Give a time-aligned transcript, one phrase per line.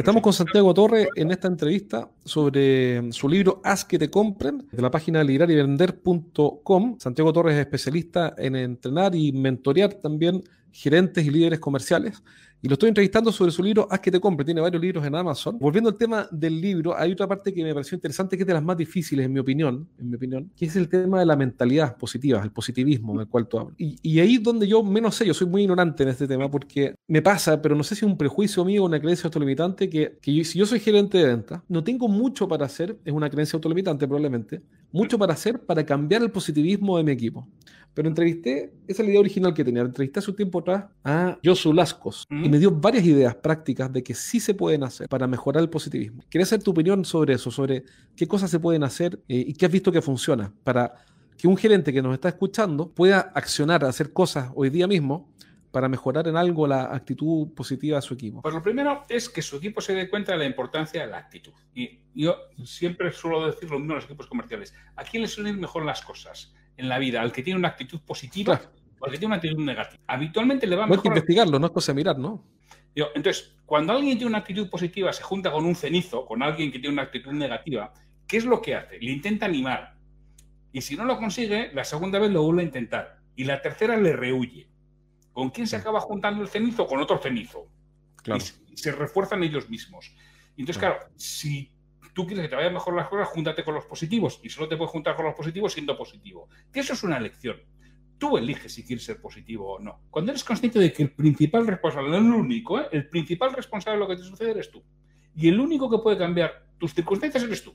[0.00, 4.80] Estamos con Santiago Torres en esta entrevista sobre su libro Haz que te compren, de
[4.80, 6.96] la página librarivender.com.
[6.98, 12.22] Santiago Torres es especialista en entrenar y mentorear también gerentes y líderes comerciales.
[12.62, 14.44] Y lo estoy entrevistando sobre su libro Haz que te compre.
[14.44, 15.58] Tiene varios libros en Amazon.
[15.58, 18.52] Volviendo al tema del libro, hay otra parte que me pareció interesante, que es de
[18.52, 21.36] las más difíciles, en mi opinión, en mi opinión, que es el tema de la
[21.36, 23.76] mentalidad positiva, el positivismo del cual tú hablas.
[23.78, 26.94] Y, y ahí donde yo menos sé, yo soy muy ignorante en este tema, porque
[27.08, 30.44] me pasa, pero no sé si es un prejuicio mío una creencia autolimitante, que, que
[30.44, 34.06] si yo soy gerente de venta, no tengo mucho para hacer, es una creencia autolimitante
[34.06, 34.60] probablemente,
[34.92, 37.48] mucho para hacer para cambiar el positivismo de mi equipo.
[37.94, 41.38] Pero entrevisté, esa es la idea original que tenía, entrevisté hace un tiempo atrás a
[41.44, 45.26] Josu Lascos y me dio varias ideas prácticas de que sí se pueden hacer para
[45.26, 46.22] mejorar el positivismo.
[46.30, 47.84] Quería saber tu opinión sobre eso, sobre
[48.14, 50.94] qué cosas se pueden hacer eh, y qué has visto que funciona para
[51.36, 55.29] que un gerente que nos está escuchando pueda accionar, hacer cosas hoy día mismo
[55.70, 58.42] para mejorar en algo la actitud positiva de su equipo?
[58.42, 61.18] Pues lo primero es que su equipo se dé cuenta de la importancia de la
[61.18, 61.52] actitud.
[61.74, 64.74] Y yo siempre suelo decir lo mismo a los equipos comerciales.
[64.96, 66.52] ¿A quién le suelen ir mejor las cosas?
[66.80, 68.60] en la vida al que tiene una actitud positiva
[68.98, 70.02] o al que tiene una actitud negativa.
[70.06, 70.98] Habitualmente le va mejor.
[70.98, 72.44] Hay que investigarlo, no es cosa de mirar, ¿no?
[73.14, 76.80] entonces, cuando alguien tiene una actitud positiva se junta con un cenizo, con alguien que
[76.80, 77.94] tiene una actitud negativa,
[78.26, 78.98] ¿qué es lo que hace?
[78.98, 79.94] Le intenta animar.
[80.72, 83.20] Y si no lo consigue, la segunda vez lo vuelve a intentar.
[83.36, 84.68] Y la tercera le rehuye.
[85.32, 86.86] ¿Con quién se acaba juntando el cenizo?
[86.86, 87.68] Con otro cenizo.
[88.22, 88.42] Claro.
[88.68, 90.14] Y se refuerzan ellos mismos.
[90.56, 91.72] Entonces, claro, si
[92.12, 94.40] tú quieres que te vayan mejor las cosas, júntate con los positivos.
[94.42, 96.48] Y solo te puedes juntar con los positivos siendo positivo.
[96.72, 97.56] Que eso es una elección.
[98.18, 100.02] Tú eliges si quieres ser positivo o no.
[100.10, 102.88] Cuando eres consciente de que el principal responsable, no es el único, ¿eh?
[102.92, 104.82] el principal responsable de lo que te sucede eres tú.
[105.34, 107.74] Y el único que puede cambiar tus circunstancias eres tú.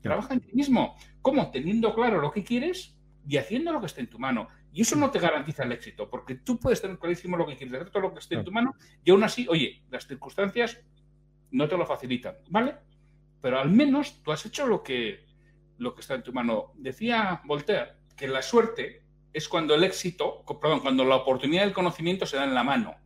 [0.00, 0.96] Trabaja en ti mismo.
[1.22, 1.50] ¿Cómo?
[1.50, 2.96] Teniendo claro lo que quieres
[3.28, 4.48] y haciendo lo que esté en tu mano.
[4.72, 7.74] Y eso no te garantiza el éxito, porque tú puedes tener clarísimo lo que quieres,
[7.74, 10.80] hacer todo lo que esté en tu mano, y aún así, oye, las circunstancias
[11.50, 12.76] no te lo facilitan, ¿vale?
[13.40, 15.24] pero al menos tú has hecho lo que,
[15.78, 16.72] lo que está en tu mano.
[16.76, 22.26] Decía Voltaire que la suerte es cuando el éxito, perdón, cuando la oportunidad del conocimiento
[22.26, 22.96] se da en la mano.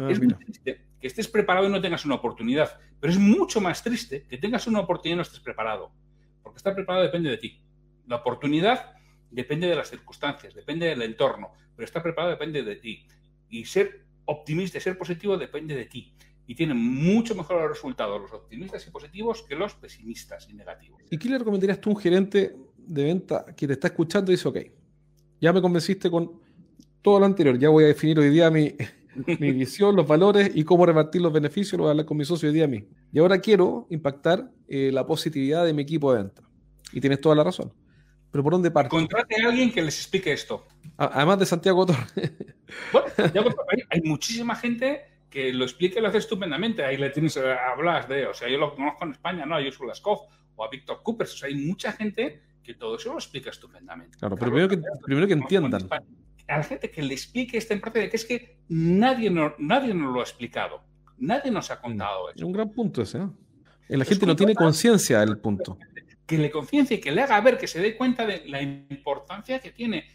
[0.00, 3.60] Ah, es muy triste que estés preparado y no tengas una oportunidad, pero es mucho
[3.60, 5.92] más triste que tengas una oportunidad y no estés preparado,
[6.42, 7.60] porque estar preparado depende de ti.
[8.06, 8.95] La oportunidad
[9.30, 13.06] depende de las circunstancias, depende del entorno, pero estar preparado depende de ti.
[13.48, 16.16] Y ser optimista y ser positivo depende de ti
[16.46, 21.02] y tienen mucho mejores resultados los optimistas y positivos que los pesimistas y negativos.
[21.10, 24.36] ¿Y qué le recomendarías tú a un gerente de venta que te está escuchando y
[24.36, 24.58] dice, ok,
[25.40, 26.40] ya me convenciste con
[27.02, 28.74] todo lo anterior, ya voy a definir hoy día mi,
[29.40, 32.24] mi visión, los valores y cómo repartir los beneficios, lo voy a hablar con mi
[32.24, 32.88] socio hoy día mismo.
[33.12, 36.42] Y ahora quiero impactar eh, la positividad de mi equipo de venta.
[36.92, 37.72] Y tienes toda la razón.
[38.36, 38.90] Pero ¿por dónde parte?
[38.90, 40.66] Contrate a alguien que les explique esto.
[40.98, 42.12] Además de Santiago Torres.
[42.92, 43.06] Bueno,
[43.70, 46.84] hay, hay muchísima gente que lo explique lo hace estupendamente.
[46.84, 49.56] Ahí le tienes a Blas de, o sea, yo lo conozco en España, ¿no?
[49.56, 51.26] A Joshua Laskov o a Víctor Cooper.
[51.26, 54.18] O sea, hay mucha gente que todo eso lo explica estupendamente.
[54.18, 55.88] Claro, pero primero que, primero que entiendan.
[56.48, 60.12] A la gente que le explique esta importancia, que es que nadie, no, nadie nos
[60.12, 60.82] lo ha explicado.
[61.16, 62.36] Nadie nos ha contado eso.
[62.36, 63.34] Es un gran punto ese, ¿no?
[63.88, 65.78] La gente no tiene conciencia del punto.
[66.26, 69.70] Que le conciencie, que le haga ver, que se dé cuenta de la importancia que
[69.70, 70.08] tiene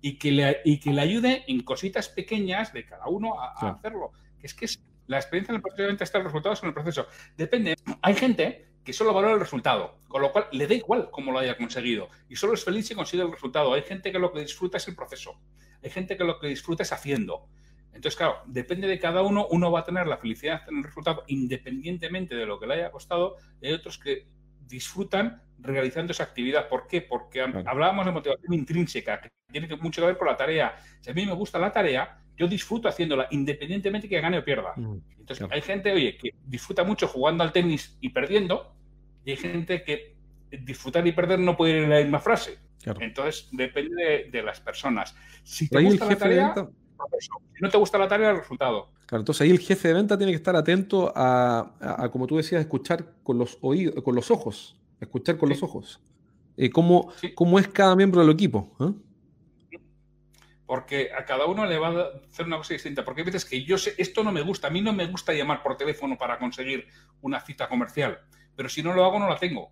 [0.00, 3.70] y que le, y que le ayude en cositas pequeñas de cada uno a, a
[3.70, 4.12] hacerlo
[4.44, 6.74] es que es, la experiencia en el proceso de venta está el resultado en el
[6.74, 7.06] proceso.
[7.36, 7.74] Depende.
[8.02, 11.38] Hay gente que solo valora el resultado, con lo cual le da igual cómo lo
[11.38, 13.72] haya conseguido y solo es feliz si consigue el resultado.
[13.72, 15.40] Hay gente que lo que disfruta es el proceso.
[15.82, 17.48] Hay gente que lo que disfruta es haciendo.
[17.94, 21.24] Entonces, claro, depende de cada uno, uno va a tener la felicidad en el resultado
[21.28, 24.26] independientemente de lo que le haya costado, y hay otros que
[24.66, 26.68] disfrutan realizando esa actividad.
[26.68, 27.02] ¿Por qué?
[27.02, 30.76] Porque hablábamos de motivación intrínseca, que tiene mucho que ver con la tarea.
[31.00, 34.72] Si a mí me gusta la tarea, yo disfruto haciéndola, independientemente que gane o pierda.
[34.76, 38.74] Mm, Entonces, hay gente, oye, que disfruta mucho jugando al tenis y perdiendo,
[39.24, 40.16] y hay gente que
[40.50, 42.58] disfrutar y perder no puede ir en la misma frase.
[43.00, 45.16] Entonces, depende de, las personas.
[45.42, 46.54] Si te gusta la tarea,
[47.18, 47.28] si
[47.60, 48.90] no te gusta la tarea, el resultado.
[49.06, 52.60] Claro, entonces ahí el jefe de venta tiene que estar atento a, como tú decías,
[52.60, 56.00] escuchar con los oídos, con los ojos, escuchar con los ojos.
[56.56, 58.76] Eh, cómo, cómo, es cada miembro del equipo.
[58.80, 58.92] ¿eh?
[60.66, 63.04] porque a cada uno le va a hacer una cosa distinta.
[63.04, 65.32] Porque hay veces que yo sé, esto no me gusta, a mí no me gusta
[65.32, 66.86] llamar por teléfono para conseguir
[67.20, 68.20] una cita comercial,
[68.56, 69.70] pero si no lo hago no la tengo.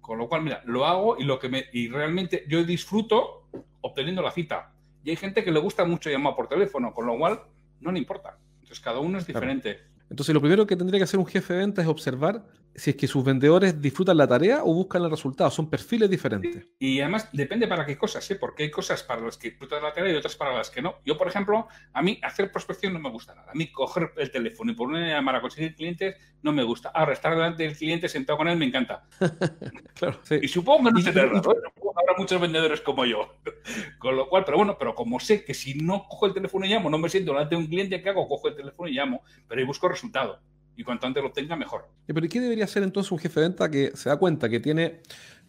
[0.00, 3.48] Con lo cual, mira, lo hago y lo que me y realmente yo disfruto
[3.80, 4.72] obteniendo la cita.
[5.08, 7.40] Y hay gente que le gusta mucho llamar por teléfono, con lo cual
[7.80, 8.36] no le importa.
[8.56, 9.78] Entonces cada uno es diferente.
[10.10, 12.44] Entonces lo primero que tendría que hacer un jefe de venta es observar
[12.78, 15.50] si es que sus vendedores disfrutan la tarea o buscan el resultado.
[15.50, 16.66] Son perfiles diferentes.
[16.78, 18.36] Y además depende para qué cosas, ¿eh?
[18.36, 20.96] porque hay cosas para las que disfrutan la tarea y otras para las que no.
[21.04, 23.50] Yo, por ejemplo, a mí hacer prospección no me gusta nada.
[23.50, 26.90] A mí coger el teléfono y poner a llamar a conseguir clientes no me gusta.
[26.90, 29.08] Ahora, estar delante del cliente sentado con él me encanta.
[29.94, 30.38] claro, sí.
[30.40, 33.34] Y supongo que no se te habrá muchos vendedores como yo.
[33.98, 36.68] Con lo cual, pero bueno, pero como sé que si no cojo el teléfono y
[36.68, 38.28] llamo, no me siento delante de un cliente, ¿qué hago?
[38.28, 40.40] Cojo el teléfono y llamo, pero ahí busco resultado
[40.78, 41.88] y cuanto antes lo tenga, mejor.
[42.06, 45.00] ¿Pero qué debería hacer entonces un jefe de venta que se da cuenta que tiene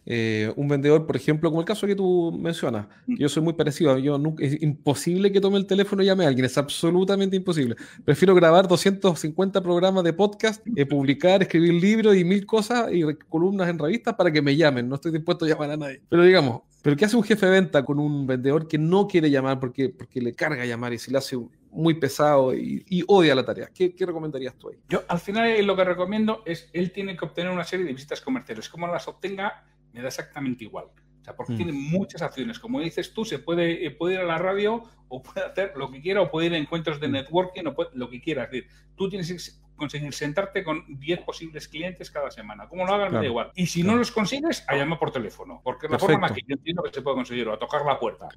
[0.05, 2.87] eh, un vendedor, por ejemplo, como el caso que tú mencionas?
[3.07, 3.15] Mm.
[3.17, 6.27] yo soy muy parecido, yo nunca, es imposible que tome el teléfono y llame a
[6.27, 7.75] alguien, es absolutamente imposible.
[8.03, 13.69] Prefiero grabar 250 programas de podcast, eh, publicar, escribir libros y mil cosas y columnas
[13.69, 16.01] en revistas para que me llamen, no estoy dispuesto a llamar a nadie.
[16.09, 19.29] Pero digamos, ¿pero qué hace un jefe de venta con un vendedor que no quiere
[19.29, 21.37] llamar porque, porque le carga llamar y si le hace
[21.71, 23.69] muy pesado y, odia la tarea.
[23.73, 24.77] ¿Qué, recomendarías tú ahí?
[24.89, 28.21] Yo al final lo que recomiendo es, él tiene que obtener una serie de visitas
[28.21, 28.69] comerciales.
[28.69, 29.63] Como las obtenga,
[29.93, 30.85] me da exactamente igual.
[30.85, 31.57] O sea, porque mm.
[31.57, 32.59] tiene muchas acciones.
[32.59, 35.91] Como dices tú, se puede, eh, puede ir a la radio o puede hacer lo
[35.91, 37.11] que quiera o puede ir a encuentros de mm.
[37.11, 38.43] networking o lo que quiera.
[38.43, 42.67] Es decir, tú tienes que conseguir sentarte con 10 posibles clientes cada semana.
[42.67, 43.51] Como lo hagan, me da igual.
[43.55, 45.61] Y si no los consigues, a llamar por teléfono.
[45.63, 47.83] Porque es la forma en que yo entiendo que se puede conseguir, o a tocar
[47.83, 48.27] la puerta.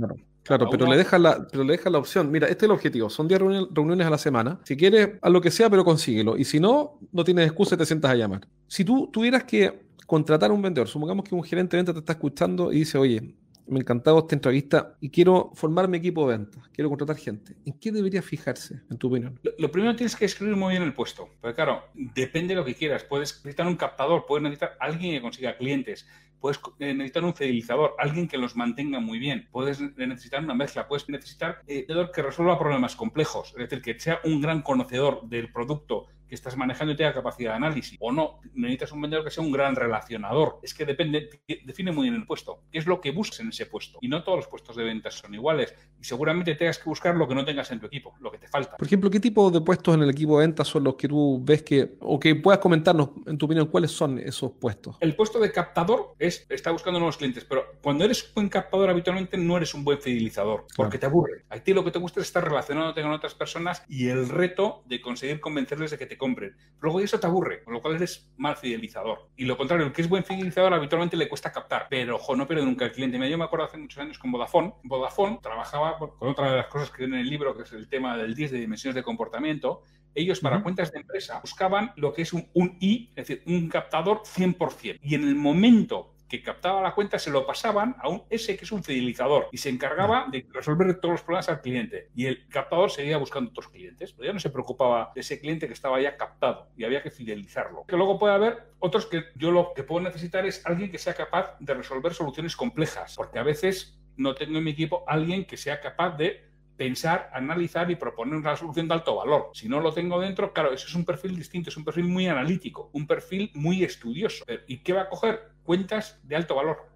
[0.43, 2.31] Claro, pero, le deja la, pero le deja la opción.
[2.31, 3.11] Mira, este es el objetivo.
[3.11, 3.41] Son 10
[3.71, 4.61] reuniones a la semana.
[4.65, 6.39] Si quieres, a lo que sea, pero consíguelo.
[6.39, 8.47] Y si no, no tienes excusa y te sientas a llamar.
[8.69, 12.13] Si tú tuvieras que contratar un vendedor, supongamos que un gerente de venta te está
[12.13, 13.35] escuchando y dice, oye,
[13.67, 17.57] me encantado esta entrevista y quiero formar mi equipo de ventas, quiero contratar gente.
[17.65, 19.41] ¿En qué debería fijarse, en tu opinión?
[19.57, 22.75] Lo, primero tienes que escribir muy bien el puesto, porque claro, depende de lo que
[22.75, 23.05] quieras.
[23.05, 26.07] Puedes necesitar un captador, puedes necesitar alguien que consiga clientes,
[26.41, 30.89] puedes eh, necesitar un fidelizador, alguien que los mantenga muy bien, puedes necesitar una mezcla,
[30.89, 35.27] puedes necesitar un vendedor que resuelva problemas complejos, es decir, que sea un gran conocedor
[35.27, 37.99] del producto que estás manejando y tenga capacidad de análisis.
[38.01, 40.61] O no, necesitas un vendedor que sea un gran relacionador.
[40.63, 41.29] Es que depende,
[41.67, 42.63] define muy bien el puesto.
[42.73, 43.99] ¿Qué es lo que buscas en ese puesto?
[44.01, 45.75] Y no todos los puestos de ventas son iguales.
[46.01, 48.49] Y seguramente tengas que buscar lo que no tengas en tu equipo, lo que te
[48.49, 48.79] falta.
[48.79, 51.39] Por ejemplo, ¿qué tipo de puestos en el equipo de ventas son los que tú
[51.45, 54.97] ves que, o que puedas comentarnos, en tu opinión, cuáles son esos puestos?
[55.01, 58.89] El puesto de captador es, está buscando nuevos clientes, pero cuando eres un buen captador
[58.89, 61.45] habitualmente no eres un buen fidelizador, porque te aburre.
[61.51, 64.83] A ti lo que te gusta es estar relacionándote con otras personas y el reto
[64.87, 66.57] de conseguir convencerles de que te compren.
[66.81, 69.29] Luego eso te aburre, con lo cual eres mal fidelizador.
[69.37, 72.47] Y lo contrario, el que es buen fidelizador habitualmente le cuesta captar, pero ojo, no
[72.47, 73.19] pierde nunca el cliente.
[73.29, 74.75] Yo me acuerdo hace muchos años con Vodafone.
[74.85, 77.89] Vodafone trabajaba con otra de las cosas que viene en el libro, que es el
[77.89, 79.83] tema del 10 de dimensiones de comportamiento.
[80.15, 83.69] Ellos para cuentas de empresa buscaban lo que es un, un I, es decir, un
[83.69, 85.01] captador 100%.
[85.03, 88.65] Y en el momento que captaba la cuenta se lo pasaban a un S que
[88.65, 92.09] es un fidelizador y se encargaba de resolver todos los problemas al cliente.
[92.15, 95.67] Y el captador seguía buscando otros clientes, pero ya no se preocupaba de ese cliente
[95.67, 97.85] que estaba ya captado y había que fidelizarlo.
[97.87, 101.13] Que luego puede haber otros que yo lo que puedo necesitar es alguien que sea
[101.13, 105.59] capaz de resolver soluciones complejas, porque a veces no tengo en mi equipo alguien que
[105.59, 106.51] sea capaz de
[106.83, 109.51] pensar, analizar y proponer una solución de alto valor.
[109.55, 112.27] Si no lo tengo dentro, claro, eso es un perfil distinto, es un perfil muy
[112.27, 114.45] analítico, un perfil muy estudioso.
[114.67, 115.53] ¿Y qué va a coger?
[115.63, 116.92] Cuentas de alto valor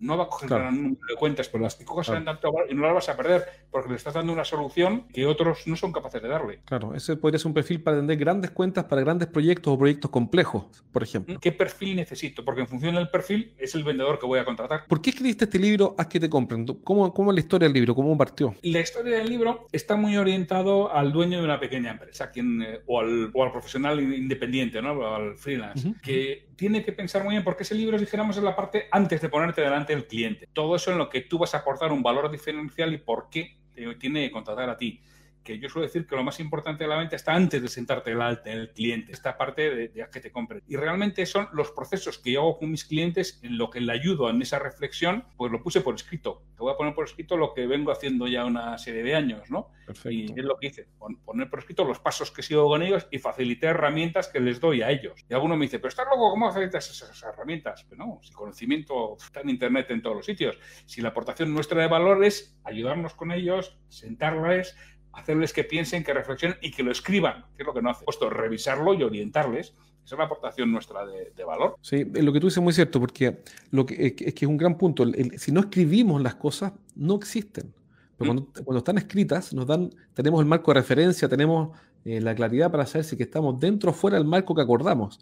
[0.00, 2.74] no va a coger un número de cuentas, pero las que cojas serán tanto y
[2.74, 5.92] no las vas a perder porque le estás dando una solución que otros no son
[5.92, 6.60] capaces de darle.
[6.64, 10.10] Claro, ese podría ser un perfil para atender grandes cuentas para grandes proyectos o proyectos
[10.10, 11.38] complejos, por ejemplo.
[11.40, 12.44] ¿Qué perfil necesito?
[12.44, 14.86] Porque en función del perfil es el vendedor que voy a contratar.
[14.86, 16.66] ¿Por qué escribiste este libro Haz que te compren?
[16.66, 17.94] ¿Cómo, ¿Cómo es la historia del libro?
[17.94, 18.54] ¿Cómo partió?
[18.62, 22.80] La historia del libro está muy orientado al dueño de una pequeña empresa quien, eh,
[22.86, 24.92] o, al, profesional independiente, ¿no?
[24.92, 28.54] o al freelance, que tiene que pensar muy bien porque ese libro, dijéramos, es la
[28.54, 30.48] parte antes de ponerte delante del cliente.
[30.52, 33.56] Todo eso en lo que tú vas a aportar un valor diferencial y por qué
[33.74, 35.00] te tiene que contratar a ti
[35.42, 38.12] que yo suelo decir que lo más importante de la venta está antes de sentarte
[38.12, 40.62] el, el cliente, esta parte de, que te compre.
[40.66, 43.92] Y realmente son los procesos que yo hago con mis clientes en lo que le
[43.92, 46.42] ayudo en esa reflexión, pues lo puse por escrito.
[46.56, 49.50] Te voy a poner por escrito lo que vengo haciendo ya una serie de años,
[49.50, 49.70] ¿no?
[49.86, 50.10] Perfecto.
[50.10, 50.88] Y es lo que hice,
[51.24, 54.82] poner por escrito los pasos que sigo con ellos y facilitar herramientas que les doy
[54.82, 55.24] a ellos.
[55.28, 57.84] Y alguno me dice, pero estás loco, ¿cómo facilitas esas herramientas?
[57.88, 61.80] Pero no, si conocimiento está en Internet en todos los sitios, si la aportación nuestra
[61.82, 64.76] de valor es ayudarnos con ellos, sentarles,
[65.20, 68.04] hacerles que piensen, que reflexionen y que lo escriban, que es lo que no hace.
[68.04, 69.74] Puesto revisarlo y orientarles.
[70.04, 71.76] Esa es la aportación nuestra de, valor.
[71.82, 74.56] Sí, lo que tú dices es muy cierto, porque lo que, es, que es un
[74.56, 75.04] gran punto.
[75.36, 77.72] si no escribimos las cosas, no existen.
[78.16, 78.46] Pero mm.
[78.64, 82.86] cuando, están escritas, nos dan, tenemos el marco de referencia, tenemos eh, la claridad para
[82.86, 85.20] saber si que estamos dentro o fuera del marco que acordamos.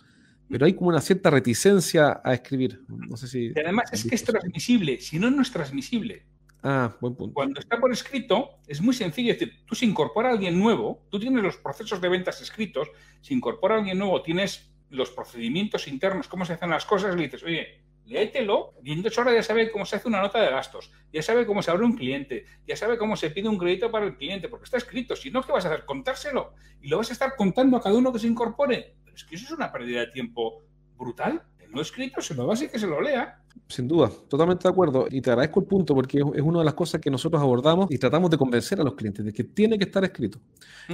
[0.49, 2.81] Pero hay como una cierta reticencia a escribir.
[2.89, 3.53] No sé si.
[3.55, 6.25] Y además es que es transmisible, si no, no es transmisible.
[6.63, 7.35] Ah, buen punto.
[7.35, 9.33] Cuando está por escrito, es muy sencillo.
[9.33, 12.91] Es decir, tú se incorpora a alguien nuevo, tú tienes los procesos de ventas escritos,
[13.21, 17.25] se incorpora a alguien nuevo, tienes los procedimientos internos, cómo se hacen las cosas, le
[17.25, 20.51] dices, oye, léetelo y en dos horas ya sabe cómo se hace una nota de
[20.51, 23.91] gastos, ya sabe cómo se abre un cliente, ya sabe cómo se pide un crédito
[23.91, 25.15] para el cliente, porque está escrito.
[25.15, 25.85] Si no, ¿qué vas a hacer?
[25.85, 26.55] Contárselo.
[26.81, 28.97] Y lo vas a estar contando a cada uno que se incorpore.
[29.05, 30.63] Pero es que eso es una pérdida de tiempo
[30.99, 31.43] brutal.
[31.71, 33.43] No escrito, se lo vas y que se lo lea.
[33.69, 35.07] Sin duda, totalmente de acuerdo.
[35.11, 37.99] Y te agradezco el punto porque es una de las cosas que nosotros abordamos y
[37.99, 40.39] tratamos de convencer a los clientes de que tiene que estar escrito.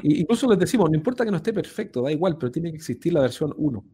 [0.02, 2.76] Y incluso les decimos, no importa que no esté perfecto, da igual, pero tiene que
[2.76, 3.84] existir la versión 1.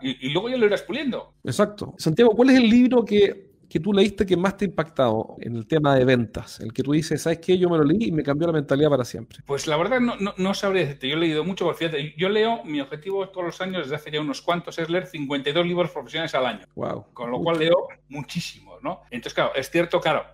[0.00, 1.34] Y, y, luego ya lo irás puliendo.
[1.42, 1.94] Exacto.
[1.98, 5.56] Santiago, ¿cuál es el libro que que tú leíste que más te ha impactado en
[5.56, 6.60] el tema de ventas?
[6.60, 7.58] El que tú dices, ¿sabes qué?
[7.58, 9.40] Yo me lo leí y me cambió la mentalidad para siempre.
[9.44, 11.08] Pues la verdad no, no, no sabría decirte.
[11.08, 14.10] Yo he leído mucho, porque fíjate, yo leo, mi objetivo todos los años, desde hace
[14.10, 16.66] ya unos cuantos, es leer 52 libros profesionales al año.
[16.74, 17.06] Wow.
[17.12, 19.02] Con lo cual leo muchísimos, ¿no?
[19.10, 20.24] Entonces, claro, es cierto, claro,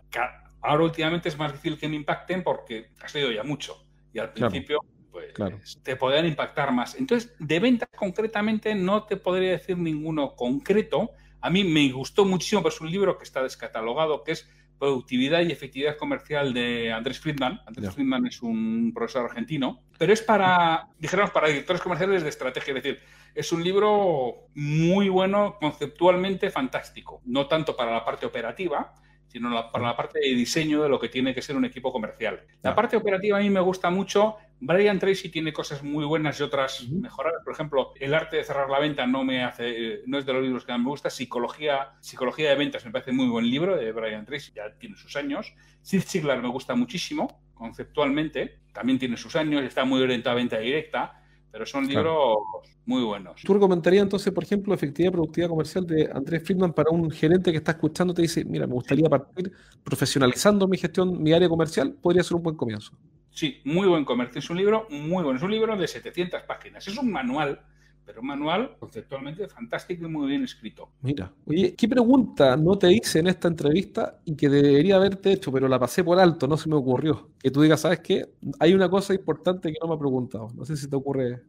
[0.61, 3.85] ahora últimamente es más difícil que me impacten porque has leído ya mucho.
[4.13, 4.81] Y al principio...
[5.11, 5.61] Pues, claro.
[5.85, 6.97] te podrían impactar más.
[6.97, 11.13] Entonces, de ventas concretamente no te podría decir ninguno concreto,
[11.45, 14.49] a mí me gustó muchísimo, pero es un libro que está descatalogado, que es
[14.79, 17.61] Productividad y Efectividad Comercial de Andrés Friedman.
[17.67, 22.75] Andrés Friedman es un profesor argentino, pero es para, dijéramos, para directores comerciales de estrategia.
[22.75, 23.01] Es decir,
[23.35, 27.21] es un libro muy bueno, conceptualmente fantástico.
[27.27, 28.95] No tanto para la parte operativa,
[29.27, 32.41] sino para la parte de diseño de lo que tiene que ser un equipo comercial.
[32.63, 34.39] La parte operativa a mí me gusta mucho.
[34.61, 37.43] Brian Tracy tiene cosas muy buenas y otras mejoradas.
[37.45, 40.43] Por ejemplo, El arte de cerrar la venta no me hace, no es de los
[40.43, 41.11] libros que más me gusta.
[41.11, 45.17] Psicología, Psicología de ventas me parece muy buen libro de Brian Tracy, ya tiene sus
[45.17, 45.55] años.
[45.83, 48.61] Sid Siglar me gusta muchísimo, conceptualmente.
[48.73, 51.21] También tiene sus años, está muy orientado a venta directa
[51.55, 52.39] pero son libros
[52.85, 53.41] muy buenos.
[53.45, 57.59] ¿Tú recomendarías entonces, por ejemplo, efectividad productividad comercial de Andrés Friedman para un gerente que
[57.59, 59.53] está escuchando te dice, mira, me gustaría partir
[59.85, 61.93] profesionalizando mi gestión, mi área comercial?
[61.93, 62.91] Podría ser un buen comienzo.
[63.35, 64.39] Sí, muy buen comercio.
[64.39, 65.37] Es un libro muy bueno.
[65.37, 66.87] Es un libro de 700 páginas.
[66.87, 67.61] Es un manual
[68.05, 70.91] pero un manual conceptualmente fantástico y muy bien escrito.
[71.01, 75.51] Mira, oye, ¿qué pregunta no te hice en esta entrevista y que debería haberte hecho,
[75.51, 77.31] pero la pasé por alto, no se me ocurrió?
[77.43, 78.27] Que tú digas, ¿sabes qué?
[78.59, 80.49] Hay una cosa importante que no me ha preguntado.
[80.55, 81.43] No sé si te ocurre.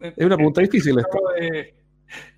[0.00, 1.18] Es una pregunta difícil esta.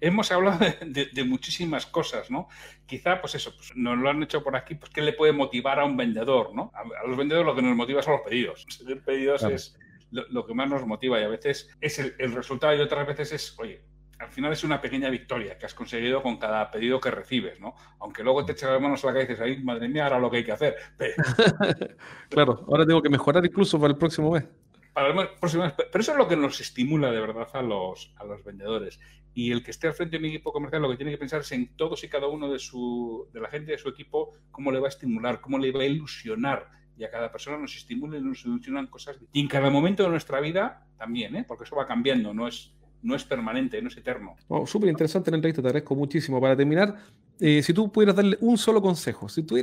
[0.00, 2.48] Hemos hablado de, muchísimas cosas, ¿no?
[2.86, 5.78] Quizá, pues eso, pues nos lo han hecho por aquí, pues qué le puede motivar
[5.78, 6.72] a un vendedor, ¿no?
[6.74, 8.66] A, los vendedores lo que nos motiva son los pedidos.
[8.68, 9.78] Seguir pedidos es
[10.10, 13.58] lo, que más nos motiva y a veces es el, resultado y otras veces es,
[13.58, 13.82] oye,
[14.18, 17.74] al final es una pequeña victoria que has conseguido con cada pedido que recibes, ¿no?
[18.00, 20.18] Aunque luego te echas las manos a la cabeza y dices, ay, madre mía, ahora
[20.18, 20.76] lo que hay que hacer.
[22.28, 24.44] claro, ahora tengo que mejorar incluso para el próximo mes.
[24.92, 25.72] Para el próximo mes.
[25.76, 29.00] Pero eso es lo que nos estimula de verdad a los, a los vendedores.
[29.34, 31.40] Y el que esté al frente de mi equipo comercial lo que tiene que pensar
[31.40, 34.72] es en todos y cada uno de, su, de la gente de su equipo, cómo
[34.72, 36.68] le va a estimular, cómo le va a ilusionar
[37.00, 39.16] y a cada persona nos estimulan y nos ilusionan cosas.
[39.32, 41.44] Y en cada momento de nuestra vida también, ¿eh?
[41.48, 44.36] porque eso va cambiando, no es, no es permanente, no es eterno.
[44.66, 46.38] Súper interesante la entrevista, te agradezco muchísimo.
[46.40, 46.94] Para terminar,
[47.38, 49.56] eh, si tú pudieras darle un solo consejo, si tú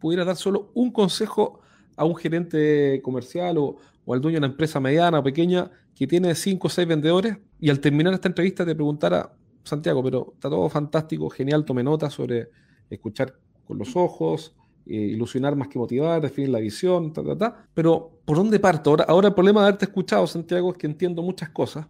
[0.00, 1.60] pudieras, dar solo un consejo
[1.96, 6.06] a un gerente comercial o, o, al dueño de una empresa mediana o pequeña que
[6.06, 10.48] tiene cinco o seis vendedores y al terminar esta entrevista te preguntara, Santiago, pero está
[10.48, 12.48] todo fantástico, genial, tome nota sobre
[12.88, 13.34] escuchar
[13.66, 17.66] con los ojos, eh, ilusionar más que motivar, definir la visión, ta, ta, ta.
[17.74, 18.88] Pero, ¿por dónde parto?
[18.88, 21.86] Ahora, ahora el problema de haberte escuchado, Santiago, es que entiendo muchas cosas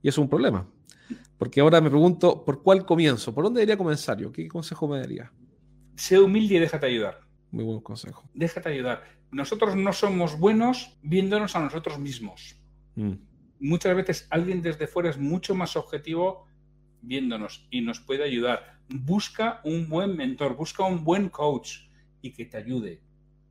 [0.00, 0.66] y es un problema.
[1.36, 3.34] Porque ahora me pregunto, ¿por cuál comienzo?
[3.34, 4.32] ¿Por dónde debería comenzar yo?
[4.32, 5.30] ¿Qué consejo me daría?
[5.96, 7.20] Sé humilde y déjate ayudar.
[7.50, 8.24] Muy buen consejo.
[8.32, 9.04] Déjate ayudar.
[9.30, 12.56] Nosotros no somos buenos viéndonos a nosotros mismos.
[12.94, 13.28] Mm.
[13.60, 16.46] Muchas veces alguien desde fuera es mucho más objetivo
[17.02, 18.78] viéndonos y nos puede ayudar.
[18.88, 21.80] Busca un buen mentor, busca un buen coach
[22.22, 23.00] y que te ayude.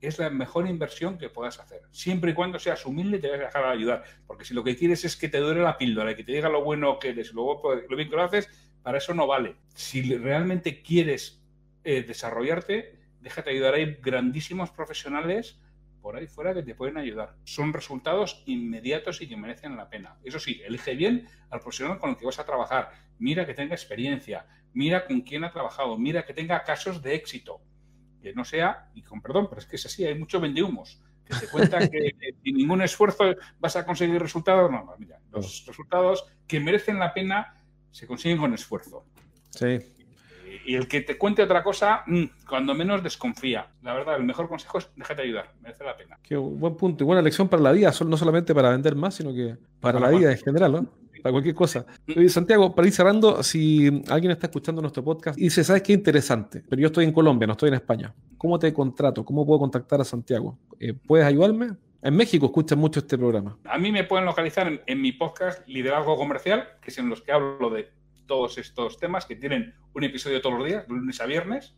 [0.01, 1.81] Es la mejor inversión que puedas hacer.
[1.91, 4.03] Siempre y cuando seas humilde y te vas a dejar ayudar.
[4.25, 6.63] Porque si lo que quieres es que te duele la píldora, que te diga lo
[6.63, 8.49] bueno que eres y luego pues, lo bien que lo haces,
[8.81, 9.57] para eso no vale.
[9.75, 11.43] Si realmente quieres
[11.83, 13.75] eh, desarrollarte, déjate ayudar.
[13.75, 15.59] Hay grandísimos profesionales
[16.01, 17.35] por ahí fuera que te pueden ayudar.
[17.43, 20.17] Son resultados inmediatos y que merecen la pena.
[20.23, 22.91] Eso sí, elige bien al profesional con el que vas a trabajar.
[23.19, 27.61] Mira que tenga experiencia, mira con quién ha trabajado, mira que tenga casos de éxito
[28.21, 31.35] que no sea, y con perdón, pero es que es así, hay mucho vendehumos, que
[31.35, 34.69] te cuentan que, sin ningún esfuerzo vas a conseguir resultados.
[34.69, 37.55] No, no, mira, los resultados que merecen la pena
[37.91, 39.05] se consiguen con esfuerzo.
[39.51, 39.79] Sí.
[40.69, 43.69] Y el que te cuente otra cosa, mm, cuando menos desconfía.
[43.81, 46.19] La verdad, el mejor consejo es déjate ayudar, merece la pena.
[46.21, 49.33] Qué buen punto y buena lección para la vida, no solamente para vender más, sino
[49.33, 50.87] que para, la vida en general, ¿no?
[51.23, 51.87] para cualquier cosa.
[52.27, 56.63] Santiago, para ir cerrando, si alguien está escuchando nuestro podcast y dice, ¿sabes qué interesante?
[56.69, 58.13] Pero yo estoy en Colombia, no estoy en España.
[58.37, 59.25] ¿Cómo te contrato?
[59.25, 60.59] ¿Cómo puedo contactar a Santiago?
[60.79, 61.71] Eh, ¿Puedes ayudarme?
[62.01, 63.57] En México escuchan mucho este programa.
[63.65, 67.33] A mí me pueden localizar en, mi podcast Liderazgo Comercial, que es en los que
[67.33, 67.89] hablo de
[68.29, 71.75] todos estos temas que tienen un episodio todos los días, de lunes a viernes.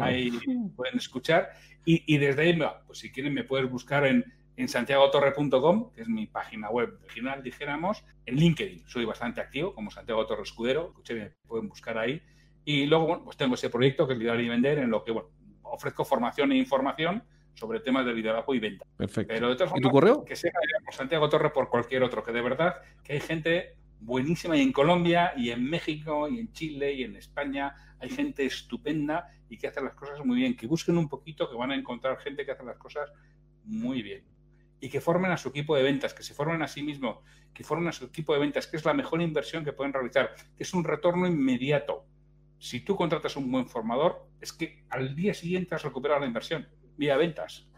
[0.00, 0.30] Ahí
[0.76, 1.50] pueden escuchar.
[1.84, 4.24] Y, desde ahí, pues si quieren, me puedes buscar en,
[4.56, 8.04] en santiagotorre.com, que es mi página web original, dijéramos.
[8.26, 10.94] En LinkedIn soy bastante activo, como Santiago Torre Escudero.
[11.10, 12.22] me pueden buscar ahí.
[12.64, 15.10] Y luego, bueno, pues tengo ese proyecto que es Liderar y Vender, en lo que,
[15.10, 15.30] bueno,
[15.62, 17.24] ofrezco formación e información
[17.54, 18.84] sobre temas de liderazgo y venta.
[18.96, 19.34] Perfecto.
[19.34, 20.24] Pero de todas formas, ¿Y tu correo?
[20.24, 20.52] Que sea
[20.84, 24.72] por Santiago Torre por cualquier otro, que de verdad que hay gente buenísima y en
[24.72, 29.68] Colombia y en México y en Chile y en España hay gente estupenda y que
[29.68, 30.56] hace las cosas muy bien.
[30.56, 33.10] Que busquen un poquito, que van a encontrar gente que hace las cosas
[33.64, 34.24] muy bien.
[34.80, 37.18] Y que formen a su equipo de ventas, que se formen a sí mismos,
[37.52, 40.34] que formen a su equipo de ventas, que es la mejor inversión que pueden realizar,
[40.56, 42.06] que es un retorno inmediato.
[42.58, 46.68] Si tú contratas un buen formador, es que al día siguiente has recuperado la inversión
[46.96, 47.68] vía ventas.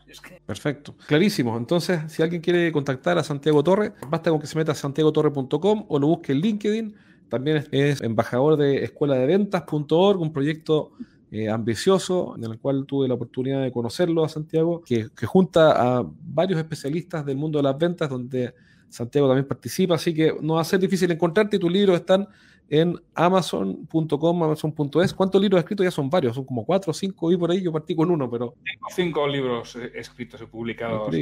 [0.46, 1.56] Perfecto, clarísimo.
[1.56, 5.86] Entonces, si alguien quiere contactar a Santiago Torre, basta con que se meta a santiagotorre.com
[5.88, 6.94] o lo busque en LinkedIn.
[7.28, 10.92] También es embajador de escuela de ventas.org, un proyecto
[11.30, 15.98] eh, ambicioso en el cual tuve la oportunidad de conocerlo a Santiago, que, que junta
[15.98, 18.52] a varios especialistas del mundo de las ventas, donde
[18.88, 22.26] Santiago también participa, así que no va a ser difícil encontrarte y tus libros están
[22.70, 25.12] en amazon.com, amazon.es.
[25.12, 25.84] ¿Cuántos libros escritos?
[25.84, 28.30] Ya son varios, son como cuatro o cinco y por ahí yo partí con uno,
[28.30, 28.54] pero...
[28.64, 31.14] Tengo cinco libros eh, escritos y publicados.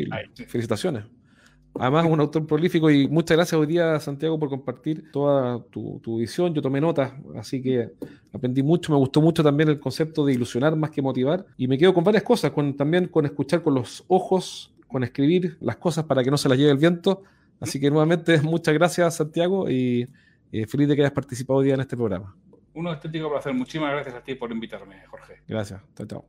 [0.47, 1.05] Felicitaciones.
[1.81, 6.53] Además, un autor prolífico y muchas gracias hoy día, Santiago, por compartir toda tu, visión.
[6.53, 7.93] Yo tomé notas, así que
[8.33, 8.93] aprendí mucho.
[8.93, 11.47] Me gustó mucho también el concepto de ilusionar más que motivar.
[11.57, 15.57] Y me quedo con varias cosas, con, también con escuchar con los ojos, con escribir
[15.61, 17.23] las cosas para que no se las lleve el viento.
[17.61, 20.09] Así que nuevamente, muchas gracias, Santiago, y
[20.53, 22.35] eh, feliz de que hayas participado hoy día en este programa.
[22.75, 23.53] Un auténtico placer.
[23.55, 25.43] Muchísimas gracias a ti por invitarme, Jorge.
[25.49, 25.81] Gracias.
[25.97, 26.25] Chao, chao.